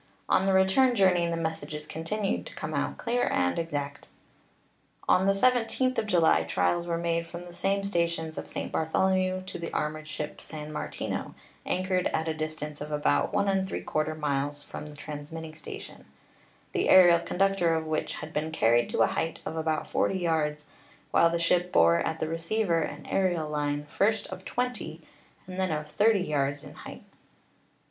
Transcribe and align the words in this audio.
On 0.27 0.47
the 0.47 0.53
return 0.53 0.95
journey 0.95 1.27
the 1.27 1.37
messages 1.37 1.85
continued 1.85 2.47
to 2.47 2.55
come 2.55 2.73
out 2.73 2.97
clear 2.97 3.27
and 3.31 3.59
exact. 3.59 4.07
On 5.07 5.27
the 5.27 5.31
17th 5.33 5.99
of 5.99 6.07
July 6.07 6.41
trials 6.41 6.87
were 6.87 6.97
made 6.97 7.27
from 7.27 7.45
the 7.45 7.53
same 7.53 7.83
stations 7.83 8.35
of 8.35 8.47
St. 8.49 8.71
Bartholomew 8.71 9.43
to 9.43 9.59
the 9.59 9.71
armored 9.71 10.07
ship 10.07 10.41
San 10.41 10.73
Martino, 10.73 11.35
anchored 11.67 12.07
at 12.07 12.27
a 12.27 12.33
distance 12.33 12.81
of 12.81 12.91
about 12.91 13.31
i}i 13.35 14.13
miles 14.15 14.63
from 14.63 14.87
the 14.87 14.95
transmitting 14.95 15.53
station, 15.53 16.05
the 16.71 16.89
aerial 16.89 17.19
conductor 17.19 17.75
of 17.75 17.85
which 17.85 18.15
had 18.15 18.33
been 18.33 18.51
carried 18.51 18.89
to 18.89 19.01
a 19.01 19.05
height 19.05 19.39
of 19.45 19.55
about 19.55 19.87
40 19.87 20.17
yards, 20.17 20.65
while 21.11 21.29
the 21.29 21.33
WIRELESS 21.33 21.47
TELEGRAPHY 21.47 21.61
321 21.69 21.69
ship 21.69 21.71
bore 21.71 21.99
at 21.99 22.19
the 22.19 22.27
receiver 22.27 22.81
an 22.81 23.05
aerial 23.05 23.47
line, 23.51 23.85
first 23.85 24.25
of 24.29 24.43
20, 24.45 24.99
and 25.45 25.59
then 25.59 25.69
of 25.71 25.91
30 25.91 26.21
yards 26.21 26.63
in 26.63 26.73
height. 26.73 27.03